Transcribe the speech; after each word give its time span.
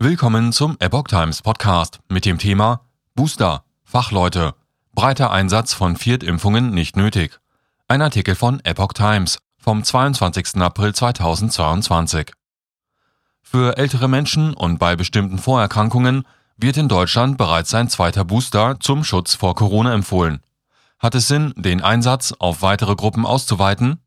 Willkommen 0.00 0.52
zum 0.52 0.76
Epoch 0.78 1.08
Times 1.08 1.42
Podcast 1.42 1.98
mit 2.08 2.24
dem 2.24 2.38
Thema 2.38 2.82
Booster, 3.16 3.64
Fachleute, 3.82 4.54
breiter 4.94 5.32
Einsatz 5.32 5.72
von 5.72 5.96
Viertimpfungen 5.96 6.70
nicht 6.70 6.96
nötig. 6.96 7.40
Ein 7.88 8.00
Artikel 8.00 8.36
von 8.36 8.64
Epoch 8.64 8.92
Times 8.92 9.40
vom 9.58 9.82
22. 9.82 10.58
April 10.58 10.94
2022. 10.94 12.30
Für 13.42 13.76
ältere 13.76 14.06
Menschen 14.06 14.54
und 14.54 14.78
bei 14.78 14.94
bestimmten 14.94 15.38
Vorerkrankungen 15.38 16.22
wird 16.56 16.76
in 16.76 16.86
Deutschland 16.86 17.36
bereits 17.36 17.74
ein 17.74 17.88
zweiter 17.88 18.24
Booster 18.24 18.76
zum 18.78 19.02
Schutz 19.02 19.34
vor 19.34 19.56
Corona 19.56 19.92
empfohlen. 19.92 20.42
Hat 21.00 21.16
es 21.16 21.26
Sinn, 21.26 21.52
den 21.56 21.82
Einsatz 21.82 22.32
auf 22.38 22.62
weitere 22.62 22.94
Gruppen 22.94 23.26
auszuweiten? 23.26 23.98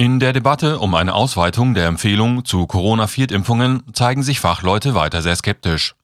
In 0.00 0.18
der 0.18 0.32
Debatte 0.32 0.78
um 0.78 0.94
eine 0.94 1.12
Ausweitung 1.12 1.74
der 1.74 1.86
Empfehlung 1.86 2.46
zu 2.46 2.66
Corona-Viertimpfungen 2.66 3.82
zeigen 3.92 4.22
sich 4.22 4.40
Fachleute 4.40 4.94
weiter 4.94 5.20
sehr 5.20 5.36
skeptisch. 5.36 5.94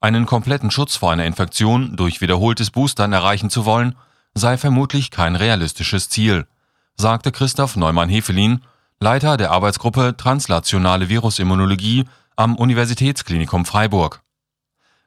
Einen 0.00 0.26
kompletten 0.26 0.72
Schutz 0.72 0.96
vor 0.96 1.12
einer 1.12 1.24
Infektion 1.24 1.94
durch 1.94 2.20
wiederholtes 2.20 2.72
Boostern 2.72 3.12
erreichen 3.12 3.48
zu 3.48 3.64
wollen, 3.64 3.94
sei 4.34 4.58
vermutlich 4.58 5.12
kein 5.12 5.36
realistisches 5.36 6.08
Ziel, 6.08 6.48
sagte 6.96 7.30
Christoph 7.30 7.76
Neumann-Hefelin, 7.76 8.62
Leiter 8.98 9.36
der 9.36 9.52
Arbeitsgruppe 9.52 10.16
Translationale 10.16 11.08
Virusimmunologie 11.08 12.06
am 12.34 12.56
Universitätsklinikum 12.56 13.66
Freiburg. 13.66 14.20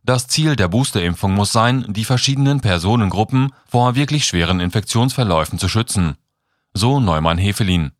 Das 0.06 0.28
Ziel 0.28 0.56
der 0.56 0.70
Boosterimpfung 0.70 1.34
muss 1.34 1.52
sein, 1.52 1.84
die 1.90 2.06
verschiedenen 2.06 2.62
Personengruppen 2.62 3.52
vor 3.68 3.96
wirklich 3.96 4.24
schweren 4.24 4.62
Infektionsverläufen 4.62 5.60
zu 5.60 5.68
schützen. 5.68 6.16
So 6.74 7.02
Neumann-Hefelin. 7.02 7.92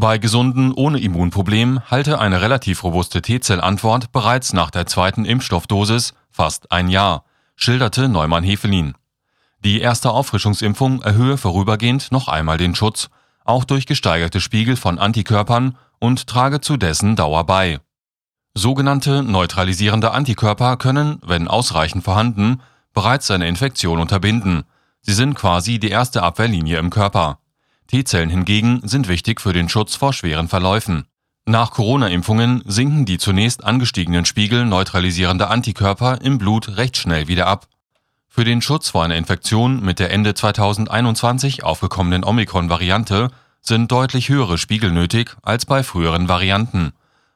Bei 0.00 0.16
Gesunden 0.16 0.72
ohne 0.72 0.98
Immunproblem 0.98 1.82
halte 1.90 2.20
eine 2.20 2.40
relativ 2.40 2.84
robuste 2.84 3.20
T-Zellantwort 3.20 4.12
bereits 4.12 4.54
nach 4.54 4.70
der 4.70 4.86
zweiten 4.86 5.26
Impfstoffdosis 5.26 6.14
fast 6.30 6.72
ein 6.72 6.88
Jahr, 6.88 7.24
schilderte 7.54 8.08
Neumann-Hefelin. 8.08 8.94
Die 9.62 9.78
erste 9.78 10.10
Auffrischungsimpfung 10.12 11.02
erhöhe 11.02 11.36
vorübergehend 11.36 12.12
noch 12.12 12.28
einmal 12.28 12.56
den 12.56 12.74
Schutz, 12.74 13.10
auch 13.44 13.64
durch 13.64 13.84
gesteigerte 13.84 14.40
Spiegel 14.40 14.76
von 14.76 14.98
Antikörpern 14.98 15.76
und 15.98 16.26
trage 16.26 16.62
zu 16.62 16.78
dessen 16.78 17.14
Dauer 17.14 17.44
bei. 17.44 17.78
Sogenannte 18.54 19.22
neutralisierende 19.22 20.12
Antikörper 20.12 20.78
können, 20.78 21.18
wenn 21.26 21.46
ausreichend 21.46 22.04
vorhanden, 22.04 22.62
bereits 22.94 23.30
eine 23.30 23.48
Infektion 23.48 24.00
unterbinden. 24.00 24.64
Sie 25.02 25.12
sind 25.12 25.34
quasi 25.34 25.78
die 25.78 25.90
erste 25.90 26.22
Abwehrlinie 26.22 26.78
im 26.78 26.88
Körper. 26.88 27.38
T-Zellen 27.90 28.30
hingegen 28.30 28.82
sind 28.84 29.08
wichtig 29.08 29.40
für 29.40 29.52
den 29.52 29.68
Schutz 29.68 29.96
vor 29.96 30.12
schweren 30.12 30.46
Verläufen. 30.46 31.06
Nach 31.44 31.72
Corona-Impfungen 31.72 32.62
sinken 32.64 33.04
die 33.04 33.18
zunächst 33.18 33.64
angestiegenen 33.64 34.24
Spiegel 34.24 34.64
neutralisierender 34.64 35.50
Antikörper 35.50 36.20
im 36.22 36.38
Blut 36.38 36.76
recht 36.76 36.96
schnell 36.96 37.26
wieder 37.26 37.48
ab. 37.48 37.66
Für 38.28 38.44
den 38.44 38.62
Schutz 38.62 38.90
vor 38.90 39.02
einer 39.02 39.16
Infektion 39.16 39.82
mit 39.82 39.98
der 39.98 40.12
Ende 40.12 40.34
2021 40.34 41.64
aufgekommenen 41.64 42.22
Omikron-Variante 42.22 43.32
sind 43.60 43.90
deutlich 43.90 44.28
höhere 44.28 44.56
Spiegel 44.56 44.92
nötig 44.92 45.36
als 45.42 45.66
bei 45.66 45.82
früheren 45.82 46.28
Varianten. 46.28 46.92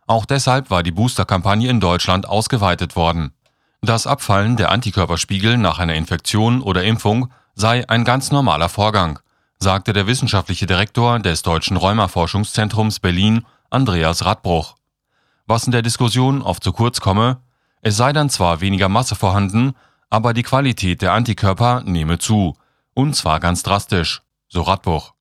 Auch 0.07 0.25
deshalb 0.25 0.71
war 0.71 0.85
die 0.85 0.93
Booster-Kampagne 0.93 1.69
in 1.69 1.81
Deutschland 1.81 2.29
ausgeweitet 2.29 2.95
worden. 2.95 3.33
Das 3.81 4.07
Abfallen 4.07 4.57
der 4.57 4.71
Antikörperspiegel 4.71 5.57
nach 5.59 5.81
einer 5.81 5.97
Infektion 5.97 6.63
oder 6.63 6.85
Impfung 6.85 7.33
sei 7.57 7.89
ein 7.89 8.05
ganz 8.05 8.31
normaler 8.31 8.69
Vorgang 8.69 9.19
sagte 9.65 9.95
der 9.95 10.07
wissenschaftliche 10.07 10.67
Direktor 10.67 11.19
des 11.19 11.43
Deutschen 11.43 11.79
Rheuma-Forschungszentrums 11.79 13.01
Berlin, 13.01 13.47
Andreas 13.71 14.23
Radbruch. 14.27 14.77
Was 15.47 15.65
in 15.65 15.73
der 15.73 15.81
Diskussion 15.81 16.43
oft 16.43 16.63
zu 16.63 16.71
kurz 16.71 17.01
komme, 17.01 17.39
es 17.81 17.97
sei 17.97 18.13
dann 18.13 18.29
zwar 18.29 18.61
weniger 18.61 18.91
Masse 18.91 19.15
vorhanden, 19.15 19.73
aber 20.11 20.35
die 20.35 20.43
Qualität 20.43 21.01
der 21.01 21.15
Antikörper 21.15 21.83
nehme 21.83 22.19
zu, 22.19 22.59
und 22.93 23.17
zwar 23.17 23.41
ganz 23.41 23.63
drastisch, 23.63 24.21
so 24.49 24.61
Radbruch. 24.61 25.15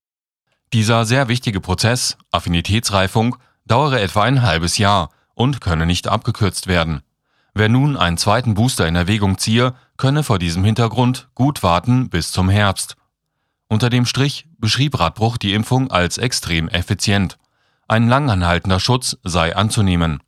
Dieser 0.73 1.05
sehr 1.05 1.29
wichtige 1.29 1.61
Prozess, 1.61 2.17
Affinitätsreifung, 2.31 3.37
dauere 3.65 4.01
etwa 4.01 4.23
ein 4.23 4.41
halbes 4.41 4.77
Jahr 4.77 5.09
und 5.35 5.61
könne 5.61 5.85
nicht 5.85 6.09
abgekürzt 6.09 6.67
werden. 6.67 7.01
Wer 7.53 7.69
nun 7.69 7.95
einen 7.95 8.17
zweiten 8.17 8.55
Booster 8.55 8.89
in 8.89 8.97
Erwägung 8.97 9.37
ziehe, 9.37 9.73
könne 9.95 10.21
vor 10.21 10.37
diesem 10.37 10.65
Hintergrund 10.65 11.29
gut 11.33 11.63
warten 11.63 12.09
bis 12.09 12.33
zum 12.33 12.49
Herbst. 12.49 12.97
Unter 13.73 13.89
dem 13.89 14.05
Strich 14.05 14.45
beschrieb 14.59 14.99
Radbruch 14.99 15.37
die 15.37 15.53
Impfung 15.53 15.89
als 15.89 16.19
extrem 16.19 16.69
effizient. 16.69 17.39
Ein 17.87 18.07
langanhaltender 18.07 18.79
Schutz 18.79 19.17
sei 19.23 19.55
anzunehmen. 19.55 20.21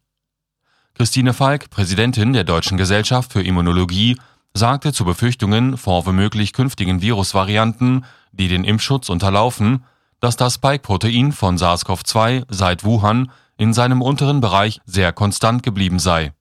Christine 0.96 1.32
Falk, 1.32 1.70
Präsidentin 1.70 2.34
der 2.34 2.44
Deutschen 2.44 2.76
Gesellschaft 2.76 3.32
für 3.32 3.44
Immunologie, 3.44 4.18
sagte 4.56 4.94
zu 4.94 5.06
Befürchtungen 5.06 5.78
vor 5.78 6.08
womöglich 6.08 6.54
künftigen 6.54 7.04
Virusvarianten, 7.04 8.06
die 8.32 8.48
den 8.48 8.64
Impfschutz 8.64 9.10
unterlaufen, 9.10 9.84
dass 10.20 10.38
das 10.38 10.56
Spike-Protein 10.56 11.32
von 11.32 11.60
SARS-CoV-2 11.60 12.46
seit 12.50 12.84
Wuhan 12.84 13.30
in 13.58 13.76
seinem 13.76 14.02
unteren 14.02 14.42
Bereich 14.42 14.82
sehr 14.88 15.14
konstant 15.14 15.62
geblieben 15.62 16.00
sei. 16.00 16.34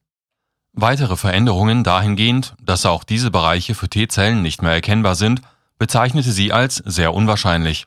Weitere 0.72 1.18
Veränderungen 1.18 1.84
dahingehend, 1.84 2.54
dass 2.62 2.86
auch 2.86 3.04
diese 3.04 3.30
Bereiche 3.30 3.74
für 3.74 3.90
T-Zellen 3.90 4.40
nicht 4.40 4.62
mehr 4.62 4.72
erkennbar 4.72 5.16
sind, 5.16 5.42
bezeichnete 5.78 6.32
sie 6.32 6.52
als 6.52 6.76
sehr 6.76 7.14
unwahrscheinlich. 7.14 7.86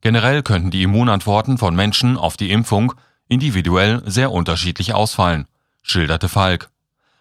Generell 0.00 0.42
könnten 0.42 0.70
die 0.70 0.82
Immunantworten 0.82 1.58
von 1.58 1.74
Menschen 1.74 2.16
auf 2.16 2.36
die 2.36 2.50
Impfung 2.50 2.94
individuell 3.28 4.02
sehr 4.06 4.32
unterschiedlich 4.32 4.94
ausfallen, 4.94 5.46
schilderte 5.82 6.28
Falk. 6.28 6.70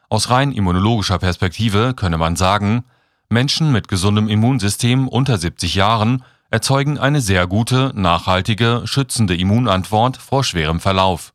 Aus 0.09 0.29
rein 0.29 0.51
immunologischer 0.51 1.19
Perspektive 1.19 1.93
könne 1.95 2.17
man 2.17 2.35
sagen, 2.35 2.85
Menschen 3.29 3.71
mit 3.71 3.87
gesundem 3.87 4.29
Immunsystem 4.29 5.07
unter 5.07 5.37
70 5.37 5.75
Jahren 5.75 6.23
erzeugen 6.49 6.97
eine 6.97 7.19
sehr 7.19 7.45
gute, 7.45 7.91
nachhaltige, 7.93 8.83
schützende 8.85 9.35
Immunantwort 9.35 10.15
vor 10.15 10.43
schwerem 10.43 10.79
Verlauf. 10.79 11.33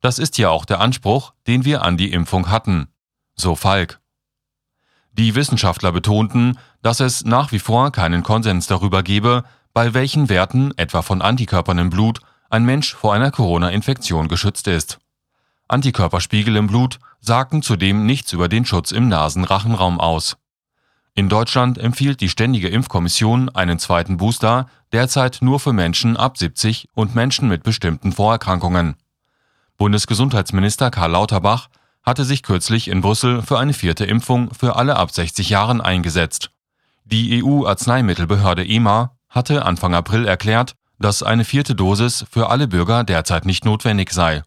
Das 0.00 0.20
ist 0.20 0.38
ja 0.38 0.50
auch 0.50 0.64
der 0.64 0.80
Anspruch, 0.80 1.32
den 1.48 1.64
wir 1.64 1.82
an 1.82 1.96
die 1.96 2.12
Impfung 2.12 2.48
hatten. 2.48 2.88
So 3.34 3.56
Falk. 3.56 4.00
Die 5.18 5.34
Wissenschaftler 5.34 5.92
betonten, 5.92 6.58
dass 6.82 7.00
es 7.00 7.24
nach 7.24 7.50
wie 7.50 7.58
vor 7.58 7.90
keinen 7.90 8.22
Konsens 8.22 8.66
darüber 8.66 9.02
gebe, 9.02 9.44
bei 9.72 9.94
welchen 9.94 10.28
Werten, 10.28 10.76
etwa 10.76 11.00
von 11.00 11.22
Antikörpern 11.22 11.78
im 11.78 11.90
Blut, 11.90 12.20
ein 12.50 12.64
Mensch 12.64 12.94
vor 12.94 13.14
einer 13.14 13.30
Corona-Infektion 13.30 14.28
geschützt 14.28 14.68
ist. 14.68 14.98
Antikörperspiegel 15.68 16.56
im 16.56 16.66
Blut 16.66 16.98
sagten 17.20 17.62
zudem 17.62 18.04
nichts 18.04 18.34
über 18.34 18.48
den 18.48 18.66
Schutz 18.66 18.92
im 18.92 19.08
Nasenrachenraum 19.08 20.00
aus. 20.00 20.36
In 21.14 21.30
Deutschland 21.30 21.78
empfiehlt 21.78 22.20
die 22.20 22.28
Ständige 22.28 22.68
Impfkommission 22.68 23.48
einen 23.48 23.78
zweiten 23.78 24.18
Booster 24.18 24.68
derzeit 24.92 25.38
nur 25.40 25.58
für 25.60 25.72
Menschen 25.72 26.18
ab 26.18 26.36
70 26.36 26.90
und 26.94 27.14
Menschen 27.14 27.48
mit 27.48 27.62
bestimmten 27.62 28.12
Vorerkrankungen. 28.12 28.96
Bundesgesundheitsminister 29.78 30.90
Karl 30.90 31.12
Lauterbach 31.12 31.68
hatte 32.06 32.24
sich 32.24 32.42
kürzlich 32.44 32.88
in 32.88 33.00
Brüssel 33.00 33.42
für 33.42 33.58
eine 33.58 33.72
vierte 33.72 34.04
Impfung 34.04 34.54
für 34.54 34.76
alle 34.76 34.96
ab 34.96 35.10
60 35.10 35.50
Jahren 35.50 35.80
eingesetzt. 35.80 36.50
Die 37.04 37.42
EU-Arzneimittelbehörde 37.42 38.64
EMA 38.64 39.16
hatte 39.28 39.66
Anfang 39.66 39.94
April 39.94 40.26
erklärt, 40.26 40.76
dass 40.98 41.22
eine 41.22 41.44
vierte 41.44 41.74
Dosis 41.74 42.24
für 42.30 42.48
alle 42.48 42.68
Bürger 42.68 43.04
derzeit 43.04 43.44
nicht 43.44 43.64
notwendig 43.64 44.12
sei. 44.12 44.42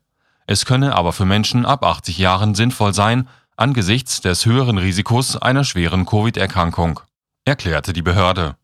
Es 0.47 0.65
könne 0.65 0.95
aber 0.95 1.13
für 1.13 1.25
Menschen 1.25 1.65
ab 1.65 1.83
80 1.83 2.17
Jahren 2.17 2.55
sinnvoll 2.55 2.93
sein, 2.93 3.27
angesichts 3.55 4.21
des 4.21 4.45
höheren 4.45 4.77
Risikos 4.77 5.37
einer 5.37 5.63
schweren 5.63 6.05
Covid-Erkrankung, 6.05 7.01
erklärte 7.45 7.93
die 7.93 8.01
Behörde. 8.01 8.55